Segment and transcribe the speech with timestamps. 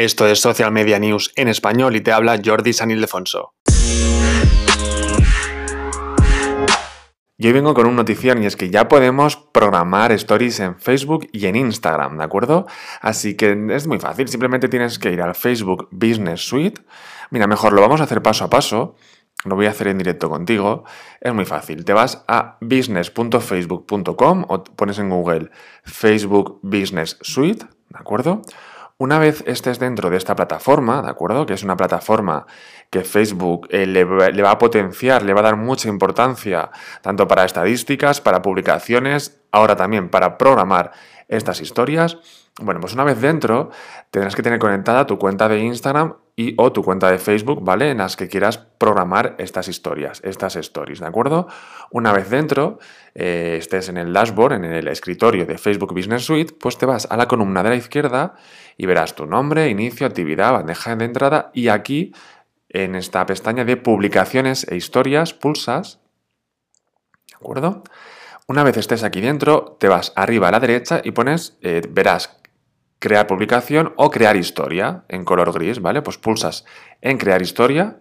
[0.00, 3.52] Esto es Social Media News en español y te habla Jordi San Ildefonso.
[7.36, 11.28] Y hoy vengo con un notición y es que ya podemos programar stories en Facebook
[11.32, 12.66] y en Instagram, ¿de acuerdo?
[13.02, 16.80] Así que es muy fácil, simplemente tienes que ir al Facebook Business Suite.
[17.28, 18.96] Mira, mejor lo vamos a hacer paso a paso.
[19.44, 20.84] Lo voy a hacer en directo contigo.
[21.20, 21.84] Es muy fácil.
[21.84, 25.50] Te vas a business.facebook.com o pones en Google
[25.84, 28.40] Facebook Business Suite, ¿de acuerdo?
[29.00, 31.46] Una vez estés dentro de esta plataforma, ¿de acuerdo?
[31.46, 32.44] Que es una plataforma
[32.90, 36.70] que Facebook eh, le, va a potenciar, le va a dar mucha importancia,
[37.00, 40.92] tanto para estadísticas, para publicaciones, ahora también para programar
[41.28, 42.18] estas historias.
[42.60, 43.70] Bueno, pues una vez dentro,
[44.10, 47.90] tendrás que tener conectada tu cuenta de Instagram y o tu cuenta de Facebook, ¿vale?
[47.90, 51.48] En las que quieras programar estas historias, estas stories, ¿de acuerdo?
[51.90, 52.78] Una vez dentro,
[53.14, 57.06] eh, estés en el dashboard, en el escritorio de Facebook Business Suite, pues te vas
[57.10, 58.36] a la columna de la izquierda
[58.78, 62.14] y verás tu nombre, inicio, actividad, bandeja de entrada y aquí,
[62.70, 66.00] en esta pestaña de publicaciones e historias, pulsas,
[67.28, 67.82] ¿de acuerdo?
[68.46, 72.39] Una vez estés aquí dentro, te vas arriba a la derecha y pones, eh, verás
[73.00, 76.02] crear publicación o crear historia en color gris, ¿vale?
[76.02, 76.64] Pues pulsas
[77.00, 77.98] en crear historia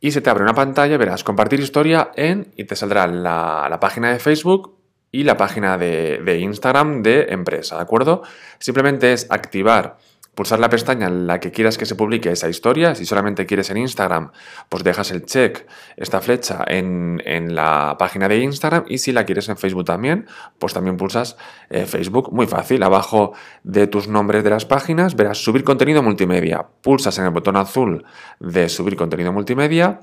[0.00, 4.10] y se te abre una pantalla, verás compartir historia en y te saldrá la, página
[4.10, 4.78] de Facebook
[5.12, 8.22] y la página de, de Instagram de empresa, ¿de acuerdo?
[8.58, 9.98] Simplemente es activar
[10.36, 12.94] pulsar la pestaña en la que quieras que se publique esa historia.
[12.94, 14.32] Si solamente quieres en Instagram,
[14.68, 17.16] pues dejas el check, esta flecha en,
[17.54, 18.84] la página de Instagram.
[18.86, 20.26] Y si la quieres en Facebook también,
[20.58, 21.38] pues también pulsas
[21.70, 22.32] eh, Facebook.
[22.32, 22.82] Muy fácil.
[22.82, 23.32] Abajo
[23.64, 26.66] de tus nombres de las páginas verás subir contenido multimedia.
[26.82, 28.04] Pulsas en el botón azul
[28.38, 30.00] de subir contenido multimedia.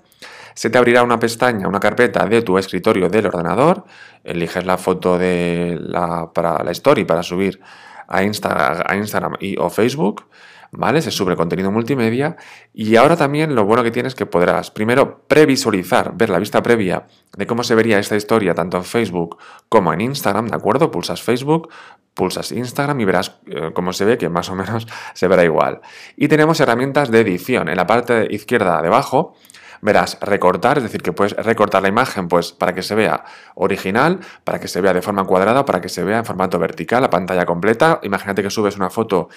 [0.56, 3.86] Se te abrirá una pestaña, una carpeta de tu escritorio del ordenador.
[4.24, 7.60] Eliges la foto de la, para la story para subir
[8.08, 10.26] a, Instagram y o Facebook,
[10.72, 11.02] ¿vale?
[11.02, 12.36] Se sube contenido multimedia
[12.74, 16.62] y ahora también lo bueno que tienes es que podrás primero previsualizar, ver la vista
[16.64, 19.38] previa de cómo se vería esta historia tanto en Facebook
[19.70, 20.92] como en Instagram, ¿de acuerdo?
[20.92, 21.70] Pulsas Facebook,
[22.14, 25.82] pulsas Instagram y verás eh, cómo se ve, que más o menos se verá igual.
[26.16, 27.70] Y tenemos herramientas de edición.
[27.70, 29.36] En la parte izquierda de abajo
[29.84, 33.24] verás recortar, es decir, que puedes recortar la imagen pues, para que se vea
[33.56, 37.02] original, para que se vea de forma cuadrada, para que se vea en formato vertical,
[37.02, 38.00] la pantalla completa.
[38.04, 39.30] Imagínate que subes una foto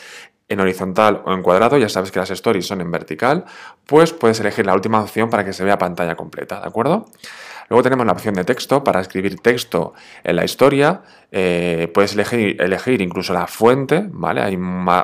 [0.48, 3.44] en horizontal o en cuadrado, ya sabes que las stories son en vertical,
[3.84, 7.06] pues puedes elegir la última opción para que se vea pantalla completa, ¿de acuerdo?
[7.68, 9.92] Luego tenemos la opción de texto para escribir texto
[10.22, 11.02] en la historia.
[11.32, 14.40] Eh, puedes elegir, elegir, incluso la fuente, ¿vale?
[14.40, 14.56] Hay,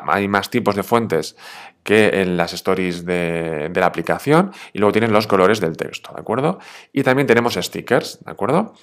[0.07, 1.37] hay más tipos de fuentes
[1.83, 6.21] que en las stories de, la aplicación y luego tienes los colores del texto, ¿de
[6.21, 6.59] acuerdo?
[6.93, 8.75] Y también tenemos stickers, ¿de acuerdo?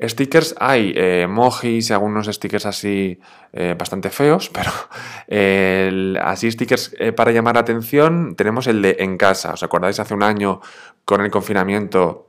[0.00, 3.18] Stickers hay eh, emojis y algunos stickers así
[3.52, 4.70] eh, bastante feos, pero
[6.22, 9.52] así stickers eh, para llamar la atención tenemos el de en casa.
[9.52, 10.60] ¿Os acordáis hace un año
[11.04, 12.26] con el confinamiento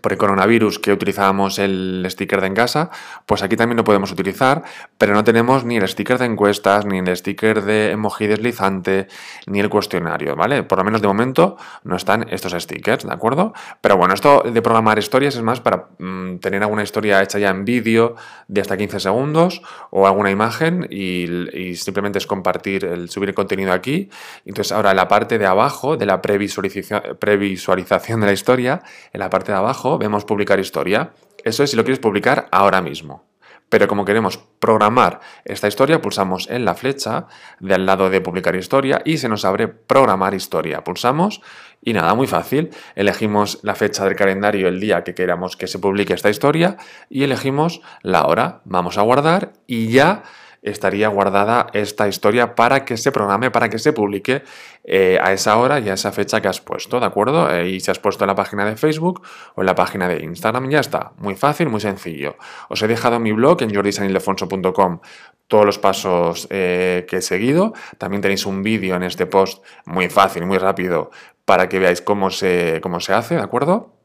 [0.00, 2.90] por el coronavirus que utilizábamos el sticker de en casa,
[3.26, 4.62] pues aquí también lo podemos utilizar,
[4.98, 9.08] pero no tenemos ni el sticker de encuestas, ni el sticker de emoji deslizante,
[9.46, 10.62] ni el cuestionario, ¿vale?
[10.62, 13.52] Por lo menos de momento no están estos stickers, ¿de acuerdo?
[13.80, 17.50] Pero bueno, esto de programar historias es más para mm, tener alguna historia hecha ya
[17.50, 18.16] en vídeo
[18.48, 23.72] de hasta 15 segundos o alguna imagen y, simplemente es compartir, el subir el contenido
[23.72, 24.10] aquí.
[24.44, 28.82] Entonces ahora en la parte de abajo de la previsualización, previsualización de la historia,
[29.12, 31.12] en la parte de abajo, vemos publicar historia.
[31.44, 33.24] Eso es si lo quieres publicar ahora mismo.
[33.72, 37.26] Pero como queremos programar esta historia, pulsamos en la flecha
[37.58, 40.84] de al lado de publicar historia y se nos abre programar historia.
[40.84, 41.40] Pulsamos
[41.80, 42.68] y nada, muy fácil.
[42.94, 46.76] Elegimos la fecha del calendario, el día que queramos que se publique esta historia
[47.08, 48.60] y elegimos la hora.
[48.66, 50.22] Vamos a guardar y ya
[50.62, 54.42] estaría guardada esta historia para que se programe, para que se publique
[54.84, 57.52] eh, a esa hora y a esa fecha que has puesto, ¿de acuerdo?
[57.52, 59.22] Eh, y si has puesto en la página de Facebook
[59.56, 61.12] o en la página de Instagram, ya está.
[61.18, 62.36] Muy fácil, muy sencillo.
[62.68, 65.00] Os he dejado en mi blog en jordisanildefonso.com
[65.48, 67.74] todos los pasos eh, que he seguido.
[67.98, 71.10] También tenéis un vídeo en este post muy fácil, muy rápido,
[71.44, 74.01] para que veáis cómo se, cómo se hace, ¿de acuerdo?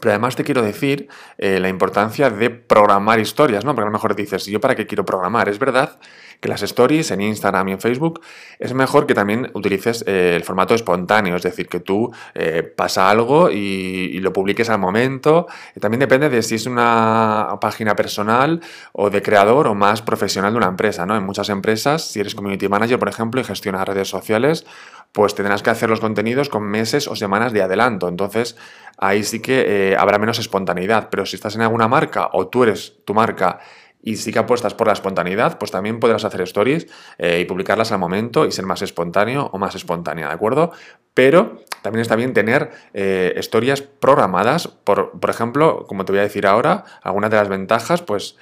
[0.00, 3.72] Pero además te quiero decir eh, la importancia de programar historias, ¿no?
[3.72, 5.48] Porque a lo mejor dices, ¿y yo para qué quiero programar?
[5.48, 5.98] Es verdad
[6.40, 8.20] que las stories en Instagram y en Facebook
[8.58, 13.08] es mejor que también utilices eh, el formato espontáneo, es decir, que tú eh, pasa
[13.08, 15.46] algo y, lo publiques al momento.
[15.80, 18.60] también depende de si es una página personal
[18.92, 21.16] o de creador o más profesional de una empresa, ¿no?
[21.16, 24.66] En muchas empresas, si eres community manager, por ejemplo, y gestionas redes sociales,
[25.16, 28.06] pues tendrás que hacer los contenidos con meses o semanas de adelanto.
[28.06, 28.54] Entonces,
[28.98, 31.08] ahí sí que eh, habrá menos espontaneidad.
[31.08, 33.60] Pero si estás en alguna marca o tú eres tu marca
[34.02, 37.92] y sí que apuestas por la espontaneidad, pues también podrás hacer stories eh, y publicarlas
[37.92, 40.72] al momento y ser más espontáneo o más espontánea, ¿de acuerdo?
[41.14, 46.24] Pero también está bien tener eh, historias programadas, por, por ejemplo, como te voy a
[46.24, 48.36] decir ahora, algunas de las ventajas, pues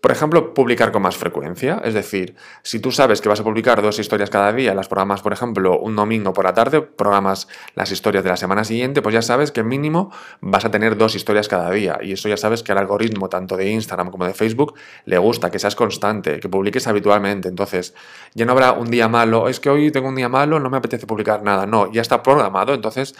[0.00, 1.80] por ejemplo, publicar con más frecuencia.
[1.84, 5.20] Es decir, si tú sabes que vas a publicar dos historias cada día, las programas,
[5.20, 9.12] por ejemplo, un domingo por la tarde, programas las historias de la semana siguiente, pues
[9.12, 10.10] ya sabes que mínimo
[10.40, 11.98] vas a tener dos historias cada día.
[12.00, 14.74] Y eso ya sabes que al algoritmo, tanto de Instagram como de Facebook,
[15.04, 17.48] le gusta que seas constante, que publiques habitualmente.
[17.48, 17.94] Entonces,
[18.34, 20.78] ya no habrá un día malo, es que hoy tengo un día malo, no me
[20.78, 21.66] apetece publicar nada.
[21.66, 22.72] No, ya está programado.
[22.72, 23.14] Entonces,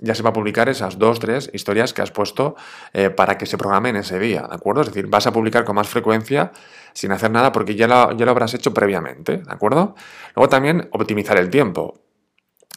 [0.00, 2.56] ya se va a publicar esas dos, tres historias que has puesto
[2.92, 4.82] eh, para que se programen ese día, ¿de acuerdo?
[4.82, 6.52] Es decir, vas a publicar con más frecuencia
[6.92, 9.94] sin hacer nada porque ya lo, ya lo habrás hecho previamente, ¿de acuerdo?
[10.34, 12.02] Luego también optimizar el tiempo.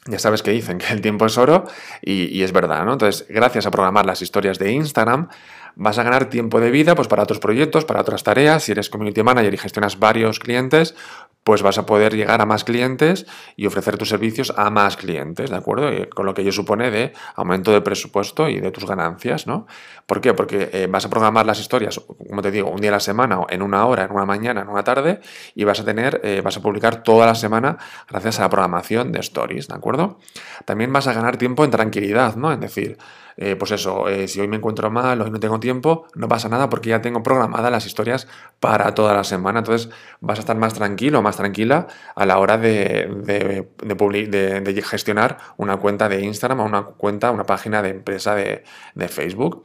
[0.05, 1.65] Ya sabes que dicen que el tiempo es oro
[2.01, 2.93] y, y, es verdad, ¿no?
[2.93, 5.27] Entonces, gracias a programar las historias de Instagram,
[5.75, 8.63] vas a ganar tiempo de vida pues, para otros proyectos, para otras tareas.
[8.63, 10.95] Si eres community manager y gestionas varios clientes,
[11.43, 13.25] pues vas a poder llegar a más clientes
[13.55, 15.89] y ofrecer tus servicios a más clientes, ¿de acuerdo?
[16.09, 19.65] con lo que ello supone de aumento de presupuesto y de tus ganancias, ¿no?
[20.05, 20.33] ¿Por qué?
[20.33, 23.39] Porque eh, vas a programar las historias, como te digo, un día a la semana,
[23.49, 25.21] en una hora, en una mañana, en una tarde,
[25.55, 27.77] y vas a tener, eh, vas a publicar toda la semana
[28.07, 30.19] gracias a la programación de stories, ¿de acuerdo?
[30.65, 32.51] También vas a ganar tiempo en tranquilidad, ¿no?
[32.51, 32.97] Es decir,
[33.41, 36.69] eh, pues eso, si hoy me encuentro mal, hoy no tengo tiempo, no pasa nada
[36.69, 38.27] porque ya tengo programadas las historias
[38.59, 39.59] para toda la semana.
[39.59, 39.89] Entonces
[40.19, 43.65] vas a estar más tranquilo, más tranquila a la hora de,
[44.83, 48.63] gestionar una cuenta de Instagram o una cuenta, una página de empresa de,
[49.07, 49.63] Facebook.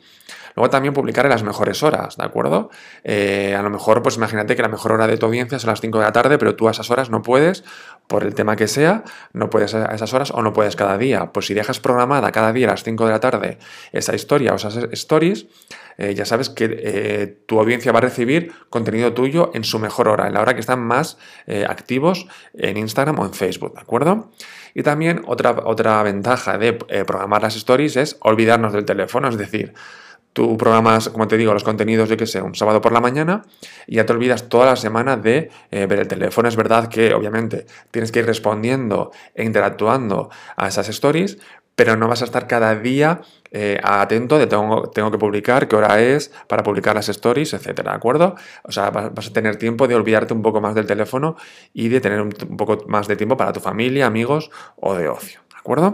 [0.54, 2.70] Luego también publicar en las mejores horas, ¿de acuerdo?
[3.02, 5.80] Eh, a lo mejor, pues imagínate que la mejor hora de tu audiencia a las
[5.80, 7.64] 5 de la tarde, pero tú a esas horas no puedes,
[8.06, 11.32] por el tema que sea, no puedes a esas horas o no puedes cada día.
[11.32, 13.58] Pues si dejas programada cada día a las 5 de la tarde
[13.92, 15.46] esa historia o esas stories,
[15.96, 20.08] eh, ya sabes que eh, tu audiencia va a recibir contenido tuyo en su mejor
[20.08, 23.80] hora, en la hora que están más eh, activos en Instagram o en Facebook, ¿de
[23.80, 24.30] acuerdo?
[24.74, 29.72] Y también otra, otra ventaja de programar las stories es olvidarnos del teléfono, es decir,
[30.34, 33.42] Tú programas, como te digo, los contenidos, yo que sé, un sábado por la mañana
[33.86, 36.48] y ya te olvidas toda la semana de ver el teléfono.
[36.48, 41.38] Es verdad que, obviamente, tienes que ir respondiendo e interactuando a esas stories,
[41.76, 45.76] pero no vas a estar cada día eh, atento de tengo, tengo, que publicar, qué
[45.76, 48.34] hora es, para publicar las stories, etcétera, ¿de acuerdo?
[48.64, 51.36] O sea, vas, a tener tiempo de olvidarte un poco más del teléfono
[51.72, 55.43] y de tener un, poco más de tiempo para tu familia, amigos o de ocio.
[55.64, 55.92] ¿De acuerdo?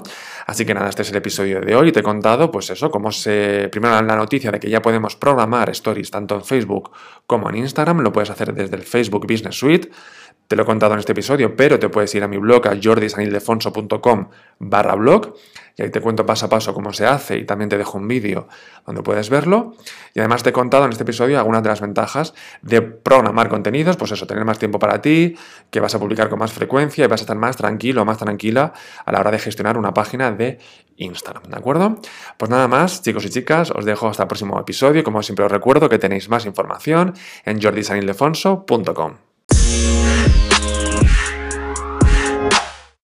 [0.49, 3.13] Así que nada, este es el episodio de hoy te he contado, pues eso, cómo
[3.13, 3.69] se.
[3.71, 6.91] Primero la noticia de que ya podemos programar stories tanto en Facebook
[7.29, 9.89] como en Instagram, lo puedes hacer desde el Facebook Business Suite.
[10.51, 12.73] Te lo he contado en este episodio, pero te puedes ir a mi blog a
[12.83, 15.35] jordisanildefonso.com barra blog
[15.77, 18.09] y ahí te cuento paso a paso cómo se hace y también te dejo un
[18.09, 18.49] vídeo
[18.85, 19.77] donde puedes verlo.
[20.13, 23.97] Y además te he contado en este episodio algunas de las ventajas de programar contenidos,
[23.97, 25.37] pues eso, tener más tiempo para ti,
[25.71, 28.73] que vas a publicar con más frecuencia y vas a estar más tranquilo, más tranquila
[29.07, 30.59] a la hora de gestionar una página de
[30.97, 32.01] Instagram, ¿de acuerdo?
[32.37, 35.05] Pues nada más, chicos y chicas, os dejo hasta el próximo episodio.
[35.05, 37.15] Como siempre os recuerdo que tenéis más información
[37.45, 39.15] en jordisanildefonso.com.